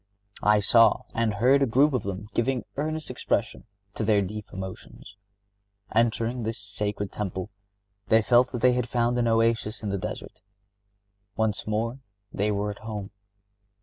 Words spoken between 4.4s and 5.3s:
emotions.